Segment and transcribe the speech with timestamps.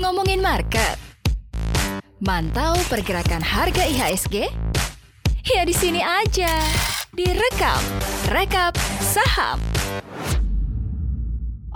[0.00, 0.96] Ngomongin market.
[2.16, 4.48] Mantau pergerakan harga IHSG?
[5.44, 6.48] Ya di sini aja.
[7.12, 7.84] Direkap,
[8.32, 8.72] rekap
[9.04, 9.60] saham.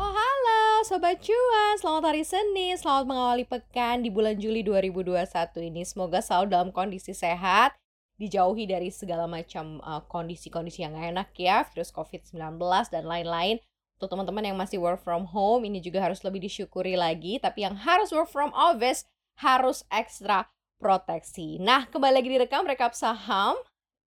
[0.00, 5.84] Oh halo Sobat Cuan, selamat hari Senin, selamat mengawali pekan di bulan Juli 2021 ini
[5.84, 7.76] Semoga selalu dalam kondisi sehat,
[8.16, 12.56] dijauhi dari segala macam uh, kondisi-kondisi uh, yang enak ya Virus COVID-19
[12.88, 13.60] dan lain-lain
[14.00, 17.76] Untuk teman-teman yang masih work from home, ini juga harus lebih disyukuri lagi Tapi yang
[17.76, 19.04] harus work from office,
[19.36, 20.48] harus ekstra
[20.80, 23.60] proteksi Nah kembali lagi direkam rekap saham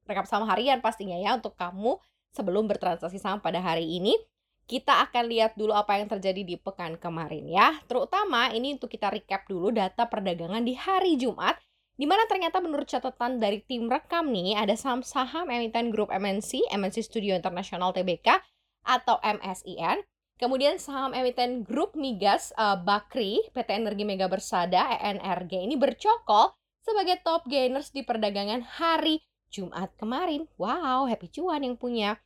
[0.10, 2.02] rekap saham harian pastinya ya untuk kamu
[2.34, 4.18] sebelum bertransaksi saham pada hari ini.
[4.66, 7.78] Kita akan lihat dulu apa yang terjadi di pekan kemarin ya.
[7.86, 11.62] Terutama ini untuk kita recap dulu data perdagangan di hari Jumat
[11.94, 17.06] di mana ternyata menurut catatan dari tim rekam nih ada saham-saham emiten grup MNC, MNC
[17.06, 18.42] Studio International TBK
[18.84, 20.04] atau MSIN.
[20.38, 26.52] Kemudian saham emiten grup migas uh, Bakri, PT Energi Mega Bersada, ENRG ini bercokol
[26.84, 30.50] sebagai top gainers di perdagangan hari Jumat kemarin.
[30.60, 32.20] Wow, happy cuan yang punya.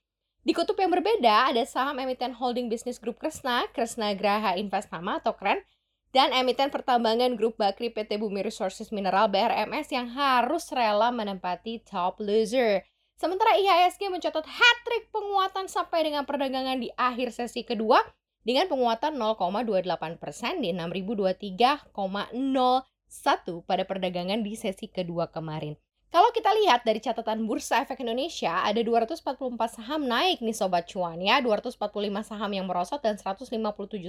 [0.48, 5.36] Di kutub yang berbeda, ada saham emiten holding bisnis grup Kresna, Kresna Graha Investama atau
[5.36, 5.60] KREN,
[6.16, 12.24] dan emiten pertambangan grup Bakri PT Bumi Resources Mineral BRMS yang harus rela menempati top
[12.24, 12.88] loser.
[13.18, 17.98] Sementara IHSG mencatat hat-trick penguatan sampai dengan perdagangan di akhir sesi kedua
[18.46, 21.82] dengan penguatan 0,28% di 6023,01
[23.66, 25.74] pada perdagangan di sesi kedua kemarin.
[26.14, 29.26] Kalau kita lihat dari catatan Bursa Efek Indonesia, ada 244
[29.66, 31.74] saham naik nih Sobat Cuan ya, 245
[32.22, 33.50] saham yang merosot dan 157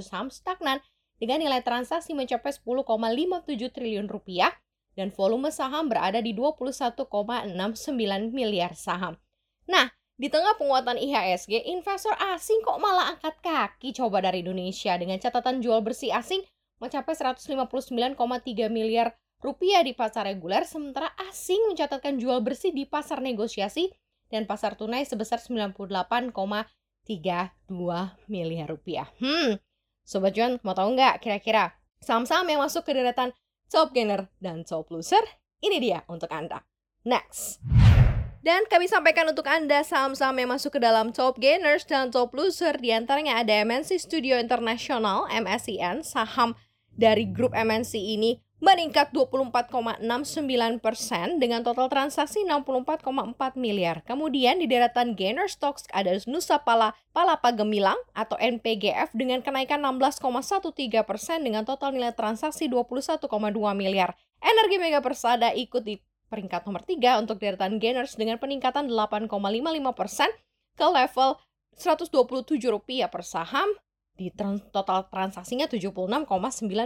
[0.05, 0.85] saham stagnan
[1.17, 4.53] dengan nilai transaksi mencapai 10,57 triliun rupiah
[4.99, 7.55] dan volume saham berada di 21,69
[8.35, 9.15] miliar saham.
[9.71, 9.87] Nah,
[10.19, 15.63] di tengah penguatan IHSG, investor asing kok malah angkat kaki coba dari Indonesia dengan catatan
[15.63, 16.43] jual bersih asing
[16.83, 18.19] mencapai 159,3
[18.67, 23.95] miliar rupiah di pasar reguler, sementara asing mencatatkan jual bersih di pasar negosiasi
[24.27, 26.35] dan pasar tunai sebesar 98,32
[28.27, 29.07] miliar rupiah.
[29.23, 29.63] Hmm,
[30.03, 33.31] Sobat Juan mau tahu nggak kira-kira saham-saham yang masuk ke deretan
[33.69, 35.23] top gainer dan top loser?
[35.61, 36.65] Ini dia untuk Anda.
[37.05, 37.61] Next.
[38.39, 42.73] Dan kami sampaikan untuk Anda saham-saham yang masuk ke dalam top gainers dan top loser.
[42.81, 46.57] Di antaranya ada MNC Studio International, MSCN, saham
[46.95, 50.03] dari grup MNC ini meningkat 24,69
[50.83, 54.03] persen dengan total transaksi 64,4 miliar.
[54.03, 60.75] Kemudian di deretan gainer stocks ada Nusa Pala Palapa Gemilang atau NPGF dengan kenaikan 16,13
[61.07, 63.31] persen dengan total nilai transaksi 21,2
[63.79, 64.19] miliar.
[64.43, 69.31] Energi Mega Persada ikut di peringkat nomor 3 untuk deretan gainers dengan peningkatan 8,55
[69.95, 70.31] persen
[70.75, 71.39] ke level
[71.79, 73.71] 127 rupiah per saham
[74.19, 74.35] di
[74.75, 76.27] total transaksinya 76,9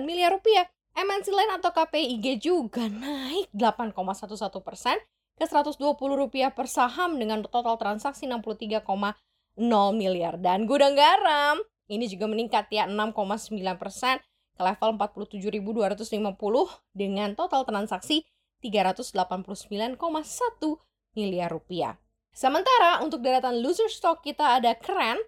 [0.04, 0.68] miliar rupiah.
[0.92, 4.96] MNC Land atau KPIG juga naik 8,11 persen
[5.36, 8.84] ke 120 rupiah per saham dengan total transaksi 63,0
[9.96, 10.36] miliar.
[10.36, 11.58] Dan gudang garam
[11.88, 14.20] ini juga meningkat ya 6,9 persen
[14.52, 16.12] ke level 47.250
[16.92, 18.24] dengan total transaksi
[18.60, 19.98] 389,1
[21.16, 21.96] miliar rupiah.
[22.32, 25.20] Sementara untuk deretan loser stock kita ada keren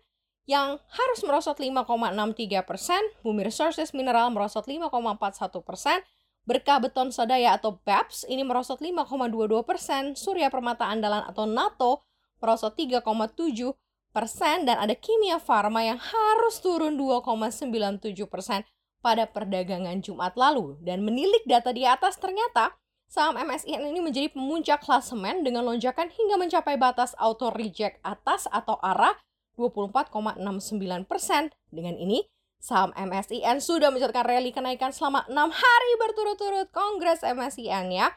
[0.45, 6.05] yang harus merosot 5,63 persen, Bumi Resources Mineral merosot 5,41 persen,
[6.45, 12.05] Berkah Beton Sadaya atau BEPS ini merosot 5,22 persen, Surya Permata Andalan atau NATO
[12.45, 13.73] merosot 3,7
[14.13, 18.61] persen, dan ada Kimia Farma yang harus turun 2,97 persen
[19.01, 20.77] pada perdagangan Jumat lalu.
[20.85, 22.77] Dan menilik data di atas ternyata
[23.09, 28.77] saham MSIN ini menjadi pemuncak klasemen dengan lonjakan hingga mencapai batas auto reject atas atau
[28.85, 29.17] arah
[29.57, 31.51] 24,69 persen.
[31.71, 32.23] Dengan ini,
[32.59, 38.11] saham MSIN sudah mencatatkan rally kenaikan selama 6 hari berturut-turut Kongres MSIN ya.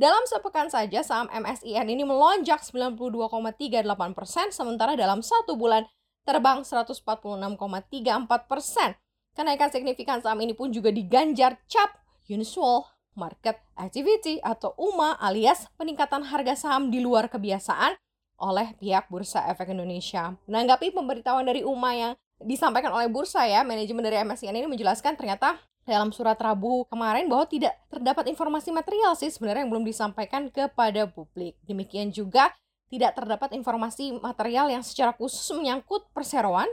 [0.00, 5.84] Dalam sepekan saja, saham MSIN ini melonjak 92,38 persen, sementara dalam satu bulan
[6.24, 8.96] terbang 146,34 persen.
[9.36, 12.88] Kenaikan signifikan saham ini pun juga diganjar cap usual
[13.18, 17.98] market activity atau UMA alias peningkatan harga saham di luar kebiasaan
[18.40, 20.34] oleh pihak Bursa Efek Indonesia.
[20.48, 25.60] Menanggapi pemberitahuan dari UMA yang disampaikan oleh Bursa ya, manajemen dari MSCN ini menjelaskan ternyata
[25.84, 31.04] dalam surat Rabu kemarin bahwa tidak terdapat informasi material sih sebenarnya yang belum disampaikan kepada
[31.08, 31.56] publik.
[31.68, 32.52] Demikian juga
[32.90, 36.66] tidak terdapat informasi material yang secara khusus menyangkut perseroan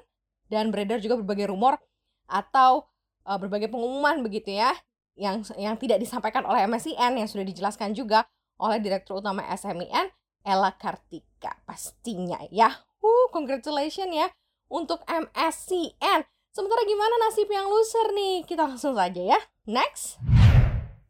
[0.49, 1.77] dan beredar juga berbagai rumor
[2.25, 2.89] atau
[3.23, 4.73] uh, berbagai pengumuman begitu ya
[5.17, 8.25] yang yang tidak disampaikan oleh MSCN yang sudah dijelaskan juga
[8.57, 10.09] oleh Direktur Utama SMIN
[10.47, 12.71] Ella Kartika pastinya ya.
[13.03, 14.31] Uh, congratulations ya
[14.71, 16.23] untuk MSCN.
[16.55, 18.47] Sementara gimana nasib yang loser nih?
[18.47, 19.39] Kita langsung saja ya.
[19.67, 20.15] Next.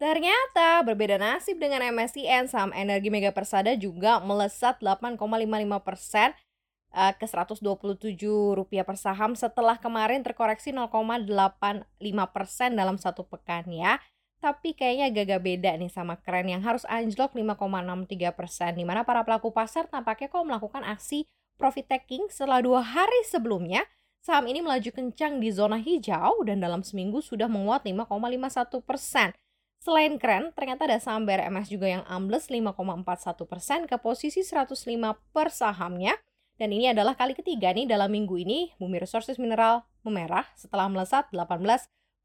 [0.02, 5.18] Ternyata berbeda nasib dengan MSCI saham energi Mega Persada juga melesat 8,55
[5.82, 6.34] persen
[6.94, 7.62] uh, ke 127
[8.54, 11.86] rupiah per saham setelah kemarin terkoreksi 0,85
[12.30, 13.98] persen dalam satu pekan ya.
[14.48, 18.80] Tapi kayaknya agak-agak beda nih sama keren yang harus anjlok 5,63 persen.
[18.80, 21.28] Di mana para pelaku pasar tampaknya kok melakukan aksi
[21.60, 23.84] profit taking setelah dua hari sebelumnya
[24.24, 29.36] saham ini melaju kencang di zona hijau dan dalam seminggu sudah menguat 5,51 persen.
[29.84, 34.80] Selain keren, ternyata ada saham BRMS juga yang ambles 5,41 persen ke posisi 105
[35.36, 36.16] per sahamnya
[36.56, 41.28] dan ini adalah kali ketiga nih dalam minggu ini Bumi Resources Mineral memerah setelah melesat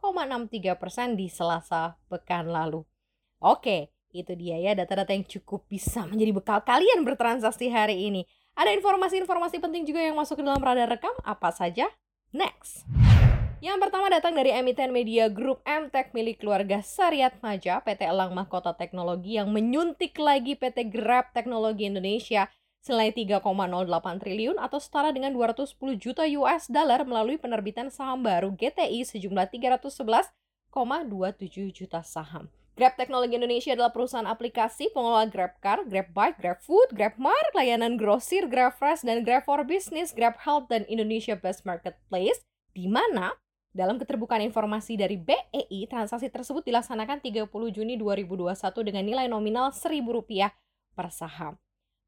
[0.03, 2.83] 18,63% di Selasa pekan lalu.
[3.39, 8.27] Oke, itu dia ya data-data yang cukup bisa menjadi bekal kalian bertransaksi hari ini.
[8.59, 11.89] Ada informasi-informasi penting juga yang masuk ke dalam radar rekam, apa saja?
[12.35, 12.85] Next.
[13.63, 18.75] Yang pertama datang dari emiten media grup MTech milik keluarga Sariat Maja, PT Elang Mahkota
[18.75, 22.51] Teknologi yang menyuntik lagi PT Grab Teknologi Indonesia
[22.83, 23.47] senilai 3,08
[24.19, 30.75] triliun atau setara dengan 210 juta US dollar melalui penerbitan saham baru GTI sejumlah 311,27
[31.71, 32.51] juta saham.
[32.73, 39.23] Grab Teknologi Indonesia adalah perusahaan aplikasi pengelola GrabCar, GrabBike, GrabFood, GrabMart, layanan grosir, GrabFresh, dan
[39.23, 42.41] Grab for Business, GrabHealth, dan Indonesia Best Marketplace,
[42.73, 43.37] di mana
[43.77, 48.57] dalam keterbukaan informasi dari BEI, transaksi tersebut dilaksanakan 30 Juni 2021
[48.89, 50.49] dengan nilai nominal Rp1.000
[50.97, 51.61] per saham.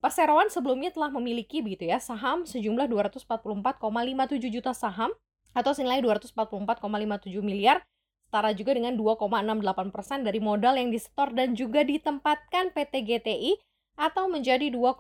[0.04, 5.08] Perseroan sebelumnya telah memiliki begitu ya saham sejumlah 244,57 juta saham
[5.56, 7.80] atau senilai 244,57 miliar
[8.28, 13.56] setara juga dengan 2,68 persen dari modal yang disetor dan juga ditempatkan PT GTI
[13.96, 14.92] atau menjadi 2,5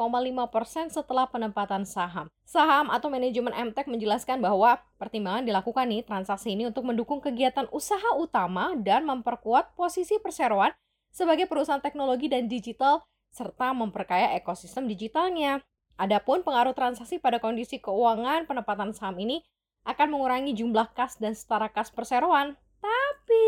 [0.48, 2.32] persen setelah penempatan saham.
[2.48, 8.16] Saham atau manajemen MTEK menjelaskan bahwa pertimbangan dilakukan nih transaksi ini untuk mendukung kegiatan usaha
[8.16, 10.72] utama dan memperkuat posisi perseroan
[11.12, 13.04] sebagai perusahaan teknologi dan digital
[13.34, 15.58] serta memperkaya ekosistem digitalnya.
[15.98, 19.42] Adapun pengaruh transaksi pada kondisi keuangan penempatan saham ini
[19.82, 22.54] akan mengurangi jumlah kas dan setara kas perseroan.
[22.78, 23.46] Tapi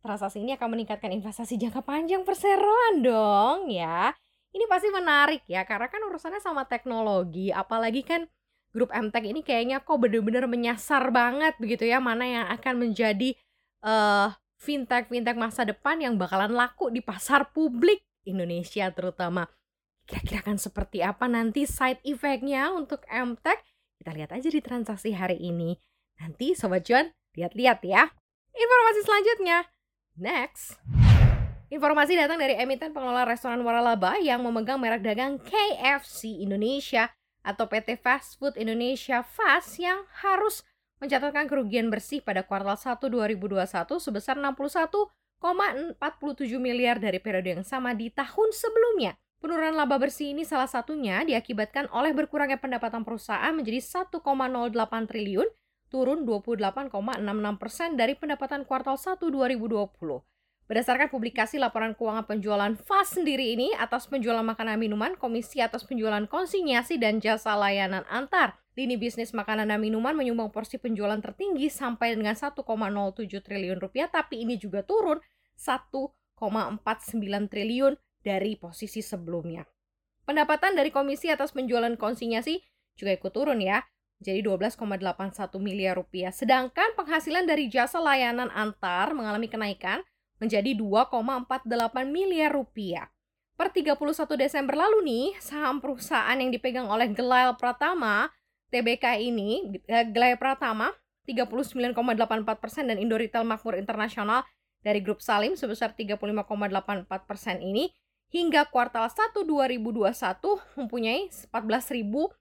[0.00, 4.16] transaksi ini akan meningkatkan investasi jangka panjang perseroan dong ya.
[4.56, 8.24] Ini pasti menarik ya karena kan urusannya sama teknologi apalagi kan
[8.72, 13.36] grup MTech ini kayaknya kok bener-bener menyasar banget begitu ya mana yang akan menjadi
[13.84, 19.48] uh, fintech fintech masa depan yang bakalan laku di pasar publik Indonesia terutama.
[20.06, 23.58] Kira-kira akan seperti apa nanti side effect-nya untuk MTech?
[23.98, 25.74] Kita lihat aja di transaksi hari ini.
[26.22, 28.10] Nanti Sobat John, lihat-lihat ya.
[28.54, 29.58] Informasi selanjutnya.
[30.14, 30.78] Next.
[31.66, 37.10] Informasi datang dari emiten pengelola restoran waralaba yang memegang merek dagang KFC Indonesia
[37.42, 40.62] atau PT Fast Food Indonesia FAST yang harus
[41.02, 43.66] mencatatkan kerugian bersih pada kuartal 1 2021
[43.98, 45.10] sebesar 61
[45.40, 46.00] 1,47
[46.56, 49.20] miliar dari periode yang sama di tahun sebelumnya.
[49.36, 54.24] Penurunan laba bersih ini salah satunya diakibatkan oleh berkurangnya pendapatan perusahaan menjadi 1,08
[55.06, 55.48] triliun,
[55.92, 56.90] turun 28,66
[57.60, 60.35] persen dari pendapatan kuartal 1 2020.
[60.66, 66.26] Berdasarkan publikasi laporan keuangan penjualan FAS sendiri ini atas penjualan makanan minuman, komisi atas penjualan
[66.26, 68.58] konsinyasi dan jasa layanan antar.
[68.74, 72.66] Lini bisnis makanan dan minuman menyumbang porsi penjualan tertinggi sampai dengan 1,07
[73.46, 75.22] triliun rupiah, tapi ini juga turun
[75.54, 76.34] 1,49
[77.46, 77.94] triliun
[78.26, 79.62] dari posisi sebelumnya.
[80.26, 82.58] Pendapatan dari komisi atas penjualan konsinyasi
[82.98, 83.86] juga ikut turun ya,
[84.18, 84.82] jadi 12,81
[85.62, 86.34] miliar rupiah.
[86.34, 90.02] Sedangkan penghasilan dari jasa layanan antar mengalami kenaikan
[90.36, 91.66] menjadi 2,48
[92.08, 93.08] miliar rupiah.
[93.56, 98.28] Per 31 Desember lalu nih, saham perusahaan yang dipegang oleh Gelail Pratama,
[98.68, 100.92] TBK ini, eh, Gelail Pratama
[101.24, 104.44] 39,84 persen dan Indo Retail Makmur Internasional
[104.84, 107.90] dari grup Salim sebesar 35,84 persen ini
[108.30, 110.12] hingga kuartal 1 2021
[110.78, 112.36] mempunyai 14.604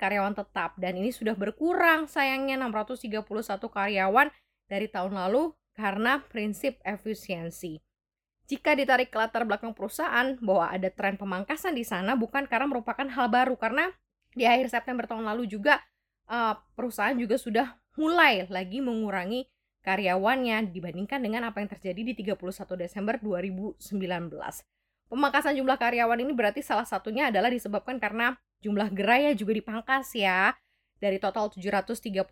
[0.00, 3.20] karyawan tetap dan ini sudah berkurang sayangnya 631
[3.68, 4.28] karyawan
[4.70, 7.78] dari tahun lalu karena prinsip efisiensi.
[8.48, 13.04] Jika ditarik ke latar belakang perusahaan bahwa ada tren pemangkasan di sana bukan karena merupakan
[13.04, 13.92] hal baru karena
[14.32, 15.82] di akhir September tahun lalu juga
[16.30, 19.50] uh, perusahaan juga sudah mulai lagi mengurangi
[19.82, 22.42] karyawannya dibandingkan dengan apa yang terjadi di 31
[22.74, 23.78] Desember 2019.
[25.06, 30.54] Pemangkasan jumlah karyawan ini berarti salah satunya adalah disebabkan karena jumlah gerai juga dipangkas ya
[30.96, 32.26] dari total 738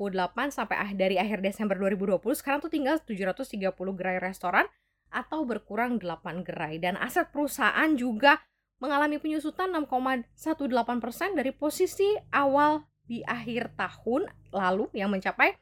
[0.52, 3.61] sampai ah, dari akhir Desember 2020 sekarang tuh tinggal 730
[3.97, 4.64] gerai restoran
[5.12, 8.40] atau berkurang 8 gerai dan aset perusahaan juga
[8.83, 15.54] mengalami penyusutan 6,18% dari posisi awal di akhir tahun lalu yang mencapai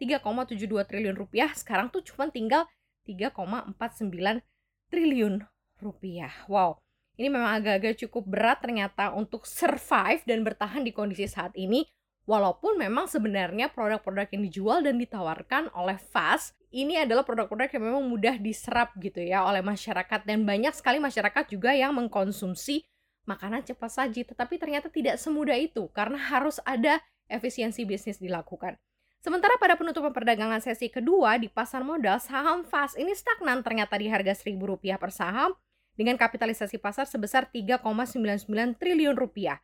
[0.00, 0.56] 3,72
[0.88, 2.64] triliun rupiah, sekarang tuh cuma tinggal
[3.04, 4.40] 3,49
[4.88, 5.44] triliun
[5.84, 6.32] rupiah.
[6.48, 6.80] Wow,
[7.20, 11.84] ini memang agak-agak cukup berat ternyata untuk survive dan bertahan di kondisi saat ini.
[12.28, 18.04] Walaupun memang sebenarnya produk-produk yang dijual dan ditawarkan oleh FAST ini adalah produk-produk yang memang
[18.06, 22.86] mudah diserap gitu ya oleh masyarakat dan banyak sekali masyarakat juga yang mengkonsumsi
[23.26, 28.78] makanan cepat saji tetapi ternyata tidak semudah itu karena harus ada efisiensi bisnis dilakukan.
[29.20, 34.08] Sementara pada penutupan perdagangan sesi kedua di pasar modal saham FAST ini stagnan ternyata di
[34.08, 35.52] harga Rp1.000 per saham
[35.92, 38.48] dengan kapitalisasi pasar sebesar 3,99
[38.80, 39.60] triliun rupiah.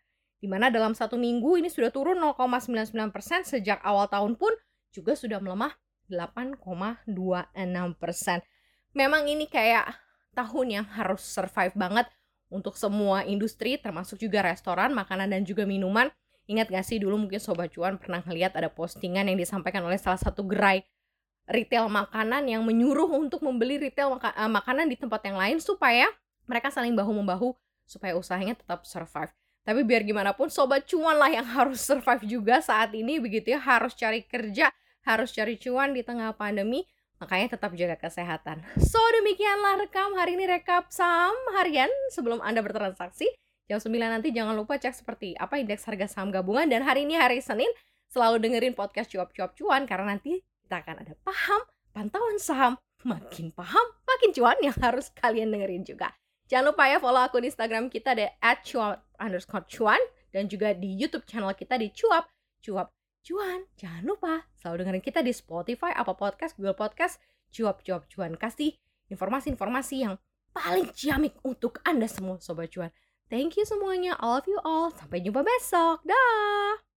[0.47, 4.55] Di mana dalam satu minggu ini sudah turun 0,99 persen sejak awal tahun pun
[4.95, 5.75] juga sudah melemah
[6.07, 7.03] 8,26
[7.99, 8.39] persen.
[8.95, 9.91] Memang ini kayak
[10.39, 12.07] tahun yang harus survive banget
[12.47, 16.15] untuk semua industri termasuk juga restoran, makanan dan juga minuman.
[16.47, 20.23] Ingat gak sih dulu mungkin Sobat Cuan pernah ngeliat ada postingan yang disampaikan oleh salah
[20.23, 20.87] satu gerai
[21.51, 26.07] retail makanan yang menyuruh untuk membeli retail maka uh, makanan di tempat yang lain supaya
[26.47, 27.51] mereka saling bahu-membahu
[27.83, 29.35] supaya usahanya tetap survive.
[29.67, 33.59] Tapi biar gimana pun sobat cuan lah yang harus survive juga saat ini begitu ya,
[33.59, 34.71] harus cari kerja,
[35.03, 36.87] harus cari cuan di tengah pandemi,
[37.19, 38.63] makanya tetap jaga kesehatan.
[38.79, 43.27] So demikianlah rekam hari ini rekap saham harian sebelum Anda bertransaksi.
[43.67, 47.19] Jam 9 nanti jangan lupa cek seperti apa indeks harga saham gabungan dan hari ini
[47.19, 47.67] hari Senin
[48.07, 53.87] selalu dengerin podcast cuap-cuap cuan karena nanti kita akan ada paham pantauan saham makin paham
[54.07, 56.15] makin cuan yang harus kalian dengerin juga.
[56.47, 59.99] Jangan lupa ya follow akun Instagram kita di @cuap underscore cuan
[60.31, 62.31] dan juga di YouTube channel kita di cuap
[62.63, 62.95] cuap
[63.27, 63.67] cuan.
[63.75, 67.19] Jangan lupa selalu dengerin kita di Spotify, apa podcast, Google Podcast,
[67.51, 68.39] cuap cuap cuan.
[68.39, 68.79] Kasih
[69.11, 70.15] informasi-informasi yang
[70.55, 72.95] paling ciamik untuk Anda semua sobat cuan.
[73.27, 74.95] Thank you semuanya, all of you all.
[74.95, 76.07] Sampai jumpa besok.
[76.07, 76.96] Dah.